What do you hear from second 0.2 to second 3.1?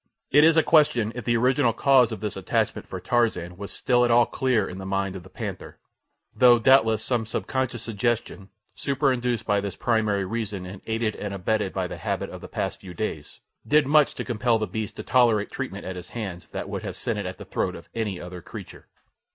It is a question if the original cause of his attachment for